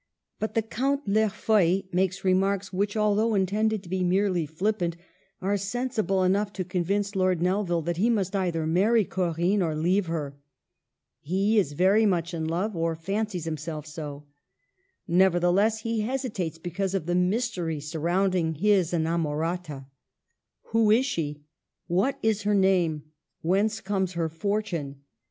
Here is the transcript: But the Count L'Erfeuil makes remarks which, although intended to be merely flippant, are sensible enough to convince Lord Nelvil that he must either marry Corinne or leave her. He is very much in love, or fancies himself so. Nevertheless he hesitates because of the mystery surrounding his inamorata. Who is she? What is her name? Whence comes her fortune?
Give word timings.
But 0.39 0.55
the 0.55 0.63
Count 0.63 1.07
L'Erfeuil 1.07 1.83
makes 1.93 2.23
remarks 2.23 2.73
which, 2.73 2.97
although 2.97 3.35
intended 3.35 3.83
to 3.83 3.89
be 3.89 4.03
merely 4.03 4.47
flippant, 4.47 4.97
are 5.43 5.57
sensible 5.57 6.23
enough 6.23 6.51
to 6.53 6.63
convince 6.63 7.15
Lord 7.15 7.39
Nelvil 7.39 7.83
that 7.85 7.97
he 7.97 8.09
must 8.09 8.35
either 8.35 8.65
marry 8.65 9.05
Corinne 9.05 9.61
or 9.61 9.75
leave 9.75 10.07
her. 10.07 10.39
He 11.19 11.59
is 11.59 11.73
very 11.73 12.07
much 12.07 12.33
in 12.33 12.45
love, 12.45 12.75
or 12.75 12.95
fancies 12.95 13.45
himself 13.45 13.85
so. 13.85 14.25
Nevertheless 15.07 15.81
he 15.81 15.99
hesitates 16.01 16.57
because 16.57 16.95
of 16.95 17.05
the 17.05 17.13
mystery 17.13 17.79
surrounding 17.79 18.55
his 18.55 18.93
inamorata. 18.93 19.85
Who 20.69 20.89
is 20.89 21.05
she? 21.05 21.43
What 21.85 22.17
is 22.23 22.41
her 22.41 22.55
name? 22.55 23.03
Whence 23.43 23.81
comes 23.81 24.13
her 24.13 24.29
fortune? 24.29 25.01